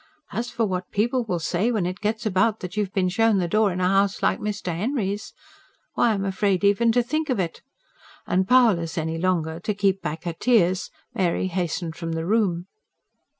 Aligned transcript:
As 0.31 0.49
for 0.49 0.65
what 0.65 0.89
people 0.89 1.25
will 1.25 1.37
say 1.37 1.69
when 1.71 1.85
it 1.85 1.99
gets 1.99 2.25
about 2.25 2.61
that 2.61 2.75
you've 2.75 2.91
been 2.91 3.07
shown 3.07 3.37
the 3.37 3.47
door 3.47 3.71
in 3.71 3.79
a 3.79 3.87
house 3.87 4.23
like 4.23 4.39
Mr. 4.39 4.75
Henry's 4.75 5.31
why, 5.93 6.09
I'm 6.09 6.25
afraid 6.25 6.63
even 6.63 6.91
to 6.93 7.03
think 7.03 7.29
of 7.29 7.39
it!" 7.39 7.61
and 8.25 8.47
powerless 8.49 8.97
any 8.97 9.19
longer 9.19 9.59
to 9.59 9.75
keep 9.75 10.01
back 10.01 10.23
her 10.23 10.33
tears, 10.33 10.89
Mary 11.13 11.45
hastened 11.49 11.95
from 11.95 12.13
the 12.13 12.25
room. 12.25 12.65